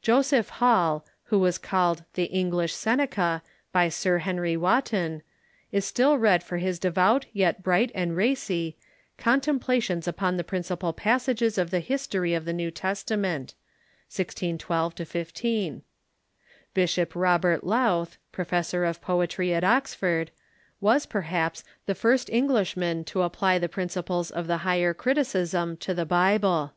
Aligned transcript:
Joseph 0.00 0.48
Hall, 0.56 1.04
who 1.24 1.38
was 1.38 1.58
called 1.58 2.02
the 2.14 2.22
"English 2.24 2.72
Seneca" 2.72 3.42
by 3.72 3.90
Sir 3.90 4.16
Henry 4.20 4.56
Wotton, 4.56 5.20
is 5.70 5.84
still 5.84 6.16
read 6.16 6.42
for 6.42 6.56
his 6.56 6.78
devout 6.78 7.26
yet 7.34 7.62
bright 7.62 7.92
and 7.94 8.16
racy 8.16 8.78
"Contemplations 9.18 10.08
upon 10.08 10.38
the 10.38 10.44
Principal 10.44 10.94
Passages 10.94 11.58
of 11.58 11.68
the 11.70 11.80
History 11.80 12.32
of 12.32 12.46
the 12.46 12.54
Xew 12.54 12.72
Testament" 12.74 13.52
(1612 14.08 14.94
15). 14.94 15.82
Bishop 16.72 17.14
Robert 17.14 17.62
Lowth, 17.62 18.16
Professor 18.32 18.86
of 18.86 19.02
Poetry 19.02 19.52
at 19.52 19.62
Ox 19.62 19.92
ford, 19.92 20.30
was, 20.80 21.06
perha])S, 21.06 21.62
the 21.84 21.94
first 21.94 22.30
Englishman 22.30 23.04
to 23.04 23.18
a]iply 23.20 23.60
the 23.60 23.68
i)rincjples 23.68 24.30
of 24.30 24.46
the 24.46 24.56
Higher 24.64 24.94
Criticism 24.94 25.76
to 25.76 25.92
the 25.92 26.06
Bible. 26.06 26.72